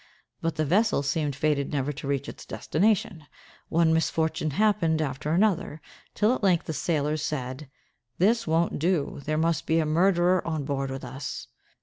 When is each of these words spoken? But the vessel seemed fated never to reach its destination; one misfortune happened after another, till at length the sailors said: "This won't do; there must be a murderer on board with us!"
But 0.41 0.55
the 0.55 0.65
vessel 0.65 1.03
seemed 1.03 1.35
fated 1.35 1.71
never 1.71 1.93
to 1.93 2.07
reach 2.07 2.27
its 2.27 2.43
destination; 2.43 3.25
one 3.69 3.93
misfortune 3.93 4.49
happened 4.49 4.99
after 4.99 5.31
another, 5.31 5.79
till 6.15 6.33
at 6.33 6.41
length 6.41 6.65
the 6.65 6.73
sailors 6.73 7.21
said: 7.21 7.69
"This 8.17 8.47
won't 8.47 8.79
do; 8.79 9.21
there 9.25 9.37
must 9.37 9.67
be 9.67 9.77
a 9.77 9.85
murderer 9.85 10.41
on 10.43 10.63
board 10.65 10.89
with 10.89 11.05
us!" 11.05 11.49